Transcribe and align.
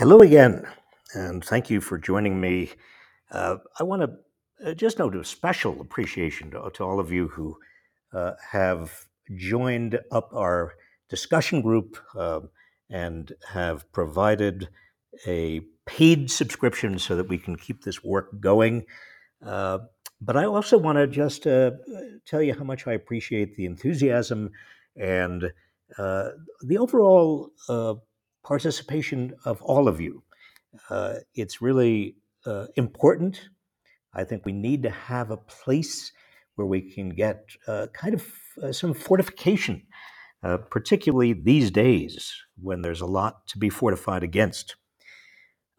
Hello 0.00 0.20
again, 0.20 0.66
and 1.12 1.44
thank 1.44 1.68
you 1.68 1.78
for 1.78 1.98
joining 1.98 2.40
me. 2.40 2.70
Uh, 3.30 3.56
I 3.78 3.82
want 3.82 4.00
to 4.00 4.70
uh, 4.70 4.72
just 4.72 4.98
note 4.98 5.14
a 5.14 5.22
special 5.22 5.78
appreciation 5.78 6.50
to, 6.52 6.70
to 6.72 6.84
all 6.84 6.98
of 6.98 7.12
you 7.12 7.28
who 7.28 7.58
uh, 8.14 8.32
have 8.50 8.90
joined 9.36 10.00
up 10.10 10.30
our 10.32 10.72
discussion 11.10 11.60
group 11.60 11.98
uh, 12.16 12.40
and 12.88 13.34
have 13.46 13.92
provided 13.92 14.70
a 15.26 15.60
paid 15.84 16.30
subscription 16.30 16.98
so 16.98 17.14
that 17.14 17.28
we 17.28 17.36
can 17.36 17.56
keep 17.56 17.84
this 17.84 18.02
work 18.02 18.40
going. 18.40 18.86
Uh, 19.44 19.80
but 20.18 20.34
I 20.34 20.46
also 20.46 20.78
want 20.78 20.96
to 20.96 21.06
just 21.08 21.46
uh, 21.46 21.72
tell 22.24 22.40
you 22.40 22.54
how 22.54 22.64
much 22.64 22.86
I 22.86 22.94
appreciate 22.94 23.54
the 23.54 23.66
enthusiasm 23.66 24.52
and 24.96 25.52
uh, 25.98 26.30
the 26.62 26.78
overall 26.78 27.50
uh, 27.68 27.96
participation 28.42 29.34
of 29.44 29.60
all 29.62 29.88
of 29.88 30.00
you. 30.00 30.22
Uh, 30.88 31.14
it's 31.34 31.60
really 31.60 32.16
uh, 32.46 32.66
important. 32.76 33.48
I 34.14 34.24
think 34.24 34.44
we 34.44 34.52
need 34.52 34.82
to 34.84 34.90
have 34.90 35.30
a 35.30 35.36
place 35.36 36.12
where 36.54 36.66
we 36.66 36.80
can 36.80 37.10
get 37.10 37.48
uh, 37.66 37.86
kind 37.92 38.14
of 38.14 38.26
uh, 38.62 38.72
some 38.72 38.92
fortification, 38.94 39.86
uh, 40.42 40.58
particularly 40.58 41.32
these 41.32 41.70
days 41.70 42.34
when 42.60 42.82
there's 42.82 43.00
a 43.00 43.06
lot 43.06 43.46
to 43.48 43.58
be 43.58 43.70
fortified 43.70 44.22
against. 44.22 44.76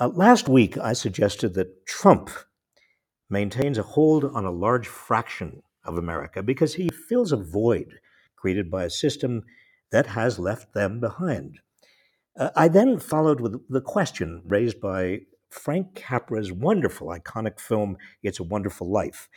Uh, 0.00 0.08
last 0.08 0.48
week, 0.48 0.78
I 0.78 0.92
suggested 0.92 1.54
that 1.54 1.86
Trump 1.86 2.30
maintains 3.28 3.78
a 3.78 3.82
hold 3.82 4.24
on 4.24 4.44
a 4.44 4.50
large 4.50 4.86
fraction 4.86 5.62
of 5.84 5.98
America 5.98 6.42
because 6.42 6.74
he 6.74 6.88
fills 7.08 7.32
a 7.32 7.36
void 7.36 7.98
created 8.36 8.70
by 8.70 8.84
a 8.84 8.90
system 8.90 9.42
that 9.90 10.06
has 10.06 10.38
left 10.38 10.72
them 10.74 11.00
behind. 11.00 11.58
Uh, 12.38 12.50
I 12.54 12.68
then 12.68 13.00
followed 13.00 13.40
with 13.40 13.68
the 13.68 13.80
question 13.80 14.42
raised 14.46 14.80
by 14.80 15.22
Frank 15.50 15.96
Capra's 15.96 16.52
wonderful, 16.52 17.08
iconic 17.08 17.58
film, 17.58 17.96
It's 18.22 18.38
a 18.38 18.44
Wonderful 18.44 18.88
Life, 18.88 19.28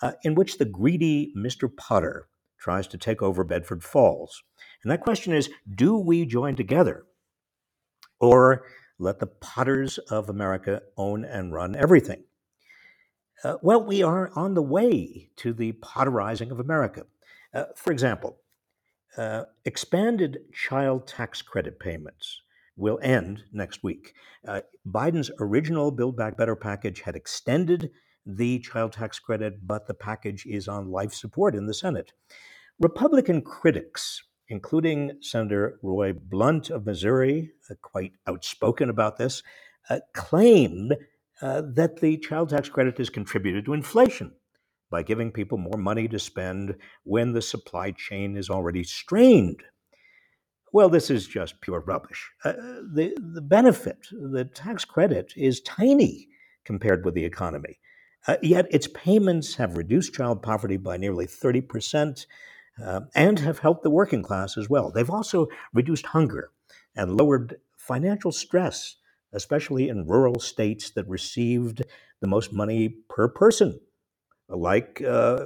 uh, 0.00 0.12
in 0.22 0.36
which 0.36 0.58
the 0.58 0.64
greedy 0.64 1.32
Mr. 1.36 1.74
Potter 1.74 2.28
tries 2.58 2.86
to 2.88 2.98
take 2.98 3.22
over 3.22 3.42
Bedford 3.42 3.82
Falls. 3.82 4.44
And 4.82 4.92
that 4.92 5.00
question 5.00 5.32
is 5.32 5.50
do 5.74 5.98
we 5.98 6.24
join 6.24 6.54
together 6.54 7.04
or 8.20 8.66
let 9.00 9.18
the 9.18 9.26
Potters 9.26 9.98
of 9.98 10.28
America 10.28 10.80
own 10.96 11.24
and 11.24 11.52
run 11.52 11.74
everything? 11.74 12.22
Uh, 13.42 13.56
well, 13.62 13.84
we 13.84 14.00
are 14.02 14.30
on 14.36 14.54
the 14.54 14.62
way 14.62 15.28
to 15.36 15.52
the 15.52 15.72
Potterizing 15.72 16.52
of 16.52 16.60
America. 16.60 17.04
Uh, 17.52 17.64
for 17.74 17.92
example, 17.92 18.38
uh, 19.16 19.44
expanded 19.64 20.38
child 20.52 21.06
tax 21.08 21.42
credit 21.42 21.80
payments 21.80 22.42
will 22.76 22.98
end 23.02 23.42
next 23.52 23.82
week. 23.82 24.14
Uh, 24.46 24.60
Biden's 24.86 25.30
original 25.38 25.90
Build 25.90 26.16
Back 26.16 26.36
Better 26.36 26.56
package 26.56 27.00
had 27.00 27.16
extended 27.16 27.90
the 28.26 28.58
child 28.60 28.92
tax 28.92 29.18
credit, 29.18 29.66
but 29.66 29.86
the 29.86 29.94
package 29.94 30.46
is 30.46 30.68
on 30.68 30.90
life 30.90 31.12
support 31.12 31.54
in 31.54 31.66
the 31.66 31.74
Senate. 31.74 32.12
Republican 32.80 33.42
critics, 33.42 34.22
including 34.48 35.12
Senator 35.20 35.78
Roy 35.82 36.12
Blunt 36.12 36.70
of 36.70 36.86
Missouri, 36.86 37.52
uh, 37.70 37.74
quite 37.82 38.12
outspoken 38.26 38.90
about 38.90 39.18
this, 39.18 39.42
uh, 39.90 40.00
claimed 40.14 40.96
uh, 41.42 41.62
that 41.74 42.00
the 42.00 42.16
child 42.18 42.48
tax 42.48 42.68
credit 42.68 42.98
has 42.98 43.10
contributed 43.10 43.64
to 43.66 43.74
inflation 43.74 44.32
by 44.90 45.02
giving 45.02 45.32
people 45.32 45.58
more 45.58 45.78
money 45.78 46.08
to 46.08 46.18
spend 46.18 46.74
when 47.04 47.32
the 47.32 47.42
supply 47.42 47.90
chain 47.90 48.36
is 48.36 48.48
already 48.48 48.84
strained. 48.84 49.62
Well, 50.74 50.88
this 50.88 51.08
is 51.08 51.28
just 51.28 51.60
pure 51.60 51.84
rubbish. 51.86 52.32
Uh, 52.44 52.54
the, 52.92 53.16
the 53.16 53.40
benefit, 53.40 54.08
the 54.10 54.44
tax 54.44 54.84
credit, 54.84 55.32
is 55.36 55.60
tiny 55.60 56.26
compared 56.64 57.04
with 57.04 57.14
the 57.14 57.24
economy. 57.24 57.78
Uh, 58.26 58.38
yet 58.42 58.66
its 58.72 58.88
payments 58.88 59.54
have 59.54 59.76
reduced 59.76 60.14
child 60.14 60.42
poverty 60.42 60.76
by 60.76 60.96
nearly 60.96 61.26
30% 61.28 62.26
uh, 62.84 63.02
and 63.14 63.38
have 63.38 63.60
helped 63.60 63.84
the 63.84 63.90
working 63.90 64.24
class 64.24 64.58
as 64.58 64.68
well. 64.68 64.90
They've 64.90 65.08
also 65.08 65.46
reduced 65.72 66.06
hunger 66.06 66.50
and 66.96 67.16
lowered 67.16 67.58
financial 67.76 68.32
stress, 68.32 68.96
especially 69.32 69.88
in 69.88 70.08
rural 70.08 70.40
states 70.40 70.90
that 70.90 71.06
received 71.06 71.82
the 72.20 72.26
most 72.26 72.52
money 72.52 72.88
per 73.08 73.28
person 73.28 73.78
like 74.48 75.00
uh, 75.06 75.44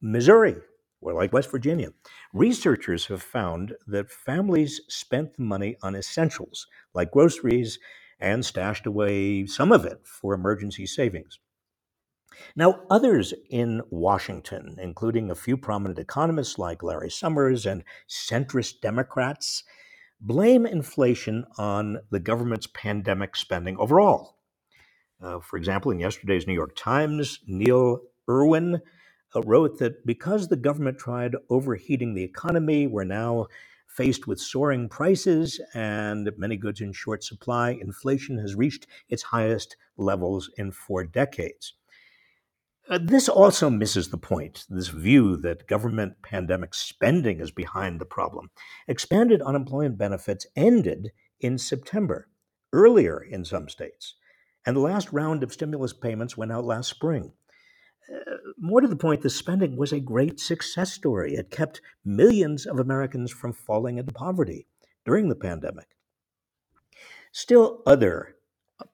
Missouri 0.00 0.56
or 1.00 1.14
like 1.14 1.32
West 1.32 1.50
Virginia. 1.50 1.90
Researchers 2.32 3.06
have 3.06 3.22
found 3.22 3.74
that 3.86 4.10
families 4.10 4.80
spent 4.88 5.36
the 5.36 5.42
money 5.42 5.76
on 5.82 5.94
essentials 5.94 6.66
like 6.94 7.10
groceries 7.10 7.78
and 8.20 8.44
stashed 8.44 8.86
away 8.86 9.46
some 9.46 9.72
of 9.72 9.84
it 9.84 10.00
for 10.04 10.34
emergency 10.34 10.86
savings. 10.86 11.38
Now, 12.54 12.82
others 12.90 13.34
in 13.50 13.82
Washington, 13.90 14.76
including 14.80 15.30
a 15.30 15.34
few 15.34 15.56
prominent 15.56 15.98
economists 15.98 16.58
like 16.58 16.82
Larry 16.82 17.10
Summers 17.10 17.66
and 17.66 17.84
centrist 18.08 18.80
Democrats, 18.80 19.64
blame 20.20 20.66
inflation 20.66 21.44
on 21.58 21.98
the 22.10 22.20
government's 22.20 22.68
pandemic 22.68 23.36
spending 23.36 23.76
overall. 23.78 24.36
Uh, 25.20 25.40
for 25.40 25.56
example, 25.56 25.90
in 25.90 25.98
yesterday's 25.98 26.46
New 26.46 26.54
York 26.54 26.74
Times, 26.76 27.40
Neil 27.46 28.00
Irwin 28.28 28.80
uh, 29.34 29.42
wrote 29.42 29.78
that 29.78 30.04
because 30.06 30.48
the 30.48 30.56
government 30.56 30.98
tried 30.98 31.36
overheating 31.48 32.14
the 32.14 32.24
economy, 32.24 32.86
we're 32.86 33.04
now 33.04 33.46
faced 33.86 34.26
with 34.26 34.40
soaring 34.40 34.88
prices 34.88 35.60
and 35.74 36.30
many 36.36 36.56
goods 36.56 36.80
in 36.80 36.92
short 36.92 37.24
supply. 37.24 37.70
Inflation 37.70 38.38
has 38.38 38.54
reached 38.54 38.86
its 39.08 39.22
highest 39.22 39.76
levels 39.96 40.50
in 40.56 40.70
four 40.70 41.04
decades. 41.04 41.74
Uh, 42.88 42.98
this 43.00 43.28
also 43.28 43.70
misses 43.70 44.08
the 44.08 44.18
point, 44.18 44.64
this 44.68 44.88
view 44.88 45.36
that 45.36 45.68
government 45.68 46.14
pandemic 46.22 46.74
spending 46.74 47.40
is 47.40 47.52
behind 47.52 48.00
the 48.00 48.04
problem. 48.04 48.50
Expanded 48.88 49.40
unemployment 49.42 49.96
benefits 49.96 50.46
ended 50.56 51.12
in 51.38 51.56
September, 51.56 52.28
earlier 52.72 53.20
in 53.22 53.44
some 53.44 53.68
states, 53.68 54.16
and 54.66 54.76
the 54.76 54.80
last 54.80 55.12
round 55.12 55.44
of 55.44 55.52
stimulus 55.52 55.92
payments 55.92 56.36
went 56.36 56.50
out 56.50 56.64
last 56.64 56.88
spring. 56.88 57.32
Uh, 58.12 58.36
more 58.58 58.80
to 58.80 58.88
the 58.88 58.96
point, 58.96 59.22
the 59.22 59.30
spending 59.30 59.76
was 59.76 59.92
a 59.92 60.00
great 60.00 60.40
success 60.40 60.92
story. 60.92 61.34
It 61.34 61.50
kept 61.50 61.80
millions 62.04 62.66
of 62.66 62.78
Americans 62.78 63.30
from 63.30 63.52
falling 63.52 63.98
into 63.98 64.12
poverty 64.12 64.66
during 65.04 65.28
the 65.28 65.36
pandemic. 65.36 65.86
Still, 67.32 67.82
other 67.86 68.36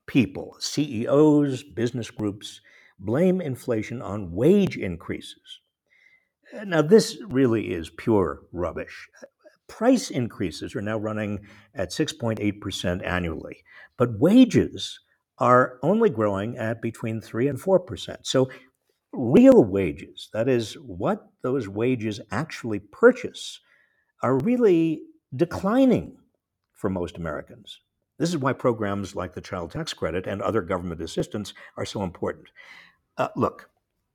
people, 0.07 0.57
CEOs, 0.59 1.63
business 1.63 2.11
groups, 2.11 2.61
blame 2.99 3.41
inflation 3.41 4.03
on 4.03 4.33
wage 4.33 4.77
increases. 4.77 5.61
Uh, 6.55 6.65
Now, 6.65 6.83
this 6.83 7.19
really 7.29 7.73
is 7.73 7.91
pure 7.91 8.43
rubbish. 8.53 9.09
Price 9.69 10.11
increases 10.11 10.77
are 10.77 10.83
now 10.83 10.99
running 10.99 11.41
at 11.75 11.91
6.8% 11.91 13.05
annually, 13.05 13.65
but 13.97 14.19
wages 14.19 15.01
are 15.39 15.79
only 15.83 16.09
growing 16.09 16.57
at 16.57 16.81
between 16.81 17.21
3 17.21 17.49
and 17.49 17.59
4%. 17.61 18.19
So 18.23 18.49
real 19.13 19.65
wages, 19.65 20.29
that 20.33 20.49
is, 20.49 20.75
what 20.75 21.29
those 21.43 21.69
wages 21.69 22.21
actually 22.31 22.81
purchase, 22.81 23.61
are 24.23 24.39
really 24.39 25.03
declining 25.35 26.17
for 26.73 26.91
most 26.91 27.17
Americans. 27.17 27.81
This 28.19 28.31
is 28.31 28.39
why 28.39 28.53
programs 28.53 29.15
like 29.15 29.35
the 29.35 29.41
Child 29.41 29.71
Tax 29.71 29.93
Credit 29.93 30.27
and 30.27 30.41
other 30.41 30.63
government 30.63 31.03
assistance 31.03 31.53
are 31.77 31.85
so 31.85 32.03
important. 32.03 32.49
Uh, 33.19 33.29
look, 33.37 33.69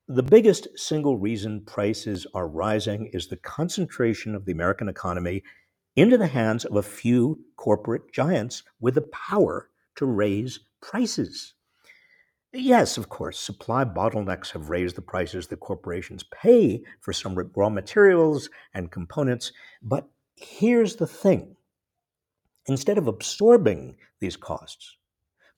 the 0.07 0.23
biggest 0.23 0.67
single 0.75 1.17
reason 1.17 1.61
prices 1.61 2.27
are 2.33 2.47
rising 2.47 3.09
is 3.13 3.27
the 3.27 3.37
concentration 3.37 4.35
of 4.35 4.45
the 4.45 4.51
American 4.51 4.89
economy 4.89 5.43
into 5.95 6.17
the 6.17 6.27
hands 6.27 6.65
of 6.65 6.75
a 6.75 6.83
few 6.83 7.39
corporate 7.57 8.11
giants 8.11 8.63
with 8.79 8.95
the 8.95 9.07
power 9.13 9.69
to 9.95 10.05
raise 10.05 10.59
prices. 10.81 11.53
Yes, 12.53 12.97
of 12.97 13.07
course, 13.07 13.39
supply 13.39 13.85
bottlenecks 13.85 14.51
have 14.51 14.69
raised 14.69 14.97
the 14.97 15.01
prices 15.01 15.47
that 15.47 15.61
corporations 15.61 16.23
pay 16.23 16.83
for 16.99 17.13
some 17.13 17.35
raw 17.55 17.69
materials 17.69 18.49
and 18.73 18.91
components. 18.91 19.53
But 19.81 20.09
here's 20.35 20.97
the 20.97 21.07
thing 21.07 21.55
instead 22.65 22.97
of 22.97 23.07
absorbing 23.07 23.95
these 24.19 24.35
costs, 24.35 24.97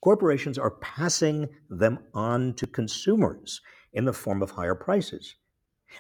corporations 0.01 0.60
are 0.60 0.78
passing 0.81 1.50
them 1.68 1.98
on 2.13 2.54
to 2.56 2.68
consumers 2.68 3.60
in 3.94 4.06
the 4.06 4.13
form 4.13 4.44
of 4.44 4.51
higher 4.51 4.75
prices. 4.75 5.36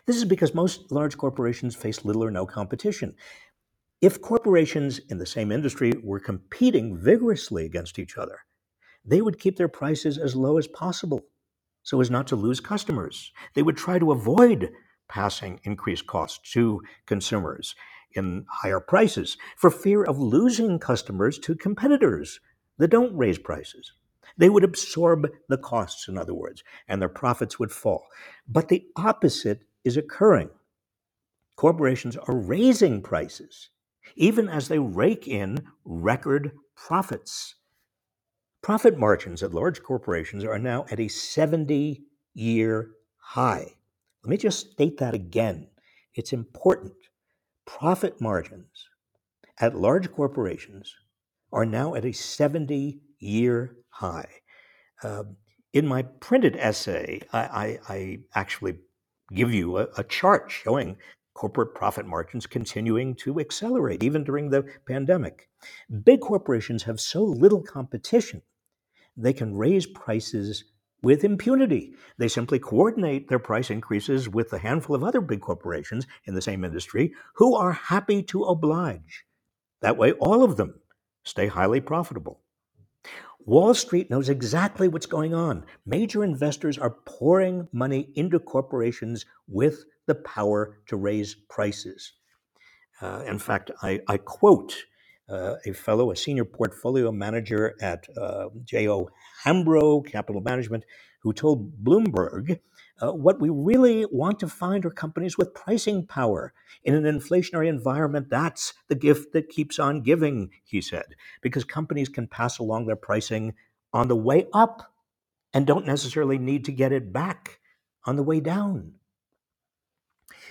This 0.05 0.15
is 0.15 0.25
because 0.25 0.53
most 0.53 0.91
large 0.91 1.17
corporations 1.17 1.75
face 1.75 2.05
little 2.05 2.23
or 2.23 2.31
no 2.31 2.45
competition. 2.45 3.15
If 3.99 4.21
corporations 4.21 4.99
in 5.09 5.17
the 5.17 5.25
same 5.25 5.51
industry 5.51 5.93
were 6.03 6.19
competing 6.19 6.97
vigorously 6.97 7.65
against 7.65 7.97
each 7.97 8.17
other, 8.17 8.39
they 9.05 9.21
would 9.21 9.39
keep 9.39 9.57
their 9.57 9.67
prices 9.67 10.17
as 10.17 10.35
low 10.35 10.57
as 10.57 10.67
possible 10.67 11.21
so 11.83 11.99
as 11.99 12.09
not 12.09 12.27
to 12.27 12.35
lose 12.35 12.59
customers. 12.59 13.31
They 13.53 13.61
would 13.61 13.77
try 13.77 13.99
to 13.99 14.11
avoid 14.11 14.71
passing 15.09 15.59
increased 15.63 16.07
costs 16.07 16.51
to 16.53 16.81
consumers 17.05 17.75
in 18.15 18.45
higher 18.49 18.79
prices 18.79 19.37
for 19.57 19.69
fear 19.69 20.03
of 20.03 20.17
losing 20.19 20.79
customers 20.79 21.37
to 21.39 21.55
competitors 21.55 22.39
that 22.77 22.89
don't 22.89 23.15
raise 23.15 23.37
prices. 23.37 23.93
They 24.37 24.49
would 24.49 24.63
absorb 24.63 25.29
the 25.49 25.57
costs, 25.57 26.07
in 26.07 26.17
other 26.17 26.33
words, 26.33 26.63
and 26.87 27.01
their 27.01 27.09
profits 27.09 27.59
would 27.59 27.71
fall. 27.71 28.05
But 28.47 28.69
the 28.69 28.85
opposite 28.95 29.61
is 29.83 29.97
occurring. 29.97 30.49
Corporations 31.55 32.17
are 32.17 32.35
raising 32.35 33.01
prices, 33.01 33.69
even 34.15 34.49
as 34.49 34.67
they 34.67 34.79
rake 34.79 35.27
in 35.27 35.67
record 35.85 36.51
profits. 36.75 37.55
Profit 38.63 38.97
margins 38.97 39.43
at 39.43 39.53
large 39.53 39.83
corporations 39.83 40.45
are 40.45 40.57
now 40.57 40.85
at 40.89 40.97
a 40.97 41.09
70 41.09 42.01
year 42.33 42.91
high. 43.17 43.73
Let 44.23 44.29
me 44.29 44.37
just 44.37 44.71
state 44.71 44.97
that 44.99 45.13
again. 45.13 45.67
It's 46.15 46.31
important. 46.31 46.93
Profit 47.65 48.21
margins 48.21 48.87
at 49.59 49.75
large 49.75 50.09
corporations 50.13 50.95
are 51.51 51.65
now 51.65 51.93
at 51.93 52.05
a 52.05 52.13
70 52.13 53.01
year 53.19 53.75
high. 53.89 54.29
Uh, 55.03 55.23
in 55.73 55.85
my 55.85 56.03
printed 56.03 56.55
essay, 56.55 57.19
I, 57.33 57.39
I, 57.39 57.79
I 57.89 58.19
actually 58.33 58.77
give 59.33 59.53
you 59.53 59.77
a, 59.77 59.87
a, 59.97 60.05
chart 60.05 60.49
showing 60.49 60.95
corporate 61.33 61.75
profit 61.75 62.05
margins 62.05 62.47
continuing 62.47 63.13
to 63.15 63.41
accelerate 63.41 64.03
even 64.03 64.23
during 64.23 64.49
the 64.49 64.63
pandemic. 64.87 65.49
Big 66.05 66.21
corporations 66.21 66.83
have 66.83 67.01
so 67.01 67.23
little 67.23 67.61
competition, 67.61 68.41
they 69.15 69.33
can 69.33 69.55
raise 69.55 69.85
prices 69.85 70.65
with 71.01 71.23
impunity. 71.23 71.93
They 72.17 72.27
simply 72.27 72.59
coordinate 72.59 73.27
their 73.27 73.39
price 73.39 73.69
increases 73.69 74.29
with 74.29 74.51
a 74.53 74.59
handful 74.59 74.95
of 74.95 75.03
other 75.03 75.21
big 75.21 75.41
corporations 75.41 76.07
in 76.25 76.33
the 76.33 76.41
same 76.41 76.63
industry 76.63 77.13
who 77.35 77.55
are 77.55 77.73
happy 77.73 78.23
to 78.23 78.43
oblige. 78.43 79.25
That 79.81 79.97
way, 79.97 80.13
all 80.13 80.43
of 80.43 80.55
them 80.55 80.79
stay 81.23 81.47
highly 81.47 81.81
profitable. 81.81 82.39
Wall 83.45 83.73
Street 83.73 84.09
knows 84.09 84.29
exactly 84.29 84.87
what's 84.87 85.05
going 85.05 85.33
on. 85.33 85.65
Major 85.85 86.23
investors 86.23 86.77
are 86.77 86.95
pouring 87.05 87.67
money 87.73 88.09
into 88.15 88.39
corporations 88.39 89.25
with 89.47 89.83
the 90.05 90.15
power 90.15 90.77
to 90.87 90.95
raise 90.95 91.35
prices. 91.49 92.13
Uh, 93.01 93.23
in 93.27 93.37
fact, 93.37 93.71
I, 93.81 93.99
I 94.07 94.15
quote 94.17 94.73
uh, 95.29 95.55
a 95.65 95.73
fellow, 95.73 96.11
a 96.11 96.15
senior 96.15 96.45
portfolio 96.45 97.11
manager 97.11 97.75
at 97.81 98.07
uh, 98.17 98.49
J.O. 98.63 99.09
Hambro 99.45 100.05
Capital 100.05 100.41
Management, 100.41 100.85
who 101.21 101.33
told 101.33 101.83
Bloomberg 101.83 102.59
uh, 103.01 103.11
what 103.11 103.39
we 103.39 103.49
really 103.49 104.05
want 104.11 104.39
to 104.39 104.47
find 104.47 104.85
are 104.85 104.91
companies 104.91 105.37
with 105.37 105.53
pricing 105.53 106.05
power. 106.05 106.53
In 106.83 106.93
an 106.93 107.03
inflationary 107.03 107.67
environment, 107.67 108.29
that's 108.29 108.73
the 108.87 108.95
gift 108.95 109.33
that 109.33 109.49
keeps 109.49 109.79
on 109.79 110.01
giving, 110.01 110.51
he 110.63 110.81
said, 110.81 111.15
because 111.41 111.63
companies 111.63 112.09
can 112.09 112.27
pass 112.27 112.59
along 112.59 112.85
their 112.85 112.95
pricing 112.95 113.53
on 113.93 114.07
the 114.07 114.15
way 114.15 114.47
up 114.53 114.93
and 115.53 115.67
don't 115.67 115.85
necessarily 115.85 116.37
need 116.37 116.65
to 116.65 116.71
get 116.71 116.91
it 116.91 117.13
back 117.13 117.59
on 118.05 118.15
the 118.15 118.23
way 118.23 118.39
down. 118.39 118.93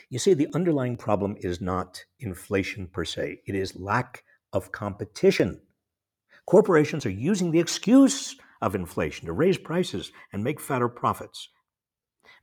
You 0.08 0.18
see, 0.18 0.34
the 0.34 0.48
underlying 0.54 0.96
problem 0.96 1.36
is 1.40 1.60
not 1.60 2.04
inflation 2.18 2.86
per 2.86 3.04
se, 3.04 3.40
it 3.46 3.54
is 3.54 3.76
lack 3.76 4.24
of 4.52 4.72
competition. 4.72 5.60
Corporations 6.46 7.06
are 7.06 7.10
using 7.10 7.50
the 7.50 7.60
excuse 7.60 8.36
of 8.60 8.74
inflation 8.74 9.26
to 9.26 9.32
raise 9.32 9.58
prices 9.58 10.12
and 10.32 10.42
make 10.42 10.60
fatter 10.60 10.88
profits. 10.88 11.48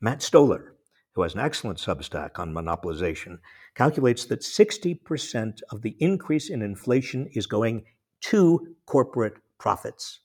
Matt 0.01 0.21
Stoller, 0.21 0.75
who 1.13 1.23
has 1.23 1.33
an 1.33 1.41
excellent 1.41 1.79
Substack 1.79 2.39
on 2.39 2.53
monopolization, 2.53 3.39
calculates 3.75 4.25
that 4.25 4.41
60% 4.41 5.59
of 5.71 5.81
the 5.81 5.95
increase 5.99 6.49
in 6.49 6.61
inflation 6.61 7.29
is 7.33 7.45
going 7.45 7.83
to 8.21 8.75
corporate 8.85 9.37
profits. 9.57 10.19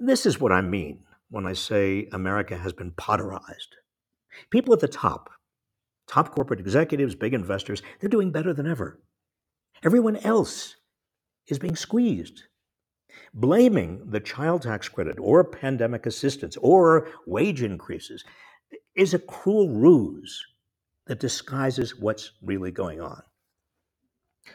This 0.00 0.26
is 0.26 0.40
what 0.40 0.52
I 0.52 0.60
mean 0.60 1.04
when 1.30 1.46
I 1.46 1.52
say 1.52 2.08
America 2.12 2.56
has 2.56 2.72
been 2.72 2.92
Potterized. 2.92 3.74
People 4.50 4.72
at 4.74 4.80
the 4.80 4.88
top, 4.88 5.30
top 6.06 6.34
corporate 6.34 6.60
executives, 6.60 7.14
big 7.14 7.34
investors, 7.34 7.82
they're 8.00 8.08
doing 8.08 8.30
better 8.30 8.54
than 8.54 8.66
ever. 8.66 9.00
Everyone 9.84 10.16
else 10.16 10.76
is 11.46 11.58
being 11.58 11.76
squeezed. 11.76 12.44
Blaming 13.34 14.10
the 14.10 14.20
child 14.20 14.62
tax 14.62 14.88
credit 14.88 15.18
or 15.20 15.44
pandemic 15.44 16.06
assistance 16.06 16.56
or 16.58 17.08
wage 17.26 17.62
increases 17.62 18.24
is 18.94 19.14
a 19.14 19.18
cruel 19.18 19.68
ruse 19.68 20.44
that 21.06 21.20
disguises 21.20 21.98
what's 21.98 22.32
really 22.42 22.70
going 22.70 23.00
on. 23.00 23.22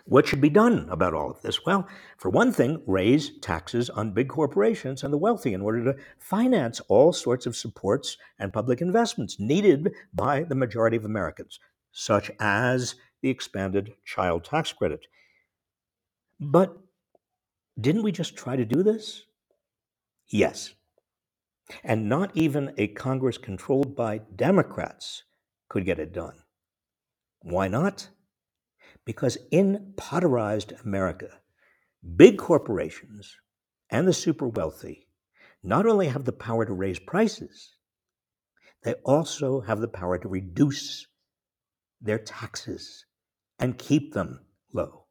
What 0.05 0.27
should 0.27 0.41
be 0.41 0.49
done 0.49 0.87
about 0.89 1.13
all 1.13 1.29
of 1.29 1.41
this? 1.41 1.65
Well, 1.65 1.87
for 2.17 2.29
one 2.29 2.51
thing, 2.51 2.81
raise 2.87 3.37
taxes 3.39 3.89
on 3.91 4.13
big 4.13 4.27
corporations 4.27 5.03
and 5.03 5.13
the 5.13 5.19
wealthy 5.19 5.53
in 5.53 5.61
order 5.61 5.83
to 5.83 5.99
finance 6.17 6.79
all 6.87 7.13
sorts 7.13 7.45
of 7.45 7.55
supports 7.55 8.17
and 8.39 8.51
public 8.51 8.81
investments 8.81 9.39
needed 9.39 9.93
by 10.13 10.43
the 10.43 10.55
majority 10.55 10.97
of 10.97 11.05
Americans, 11.05 11.59
such 11.91 12.31
as 12.39 12.95
the 13.23 13.29
expanded 13.29 13.93
child 14.05 14.43
tax 14.43 14.71
credit. 14.73 15.07
But 16.39 16.77
didn't 17.79 18.03
we 18.03 18.11
just 18.11 18.35
try 18.35 18.55
to 18.55 18.65
do 18.65 18.83
this? 18.83 19.23
Yes. 20.27 20.73
And 21.83 22.09
not 22.09 22.35
even 22.35 22.73
a 22.77 22.87
Congress 22.87 23.37
controlled 23.37 23.95
by 23.95 24.19
Democrats 24.35 25.23
could 25.69 25.85
get 25.85 25.99
it 25.99 26.13
done. 26.13 26.35
Why 27.41 27.69
not? 27.69 28.09
Because 29.05 29.37
in 29.51 29.93
potterized 29.95 30.83
America, 30.83 31.29
big 32.17 32.37
corporations 32.37 33.37
and 33.89 34.05
the 34.05 34.13
super 34.13 34.49
wealthy 34.49 35.07
not 35.63 35.85
only 35.85 36.07
have 36.07 36.25
the 36.25 36.33
power 36.33 36.65
to 36.65 36.73
raise 36.73 36.99
prices, 36.99 37.75
they 38.83 38.95
also 39.05 39.61
have 39.61 39.79
the 39.79 39.87
power 39.87 40.17
to 40.17 40.27
reduce 40.27 41.07
their 42.01 42.19
taxes 42.19 43.05
and 43.63 43.77
keep 43.77 44.13
them 44.13 44.42
low. 44.74 45.02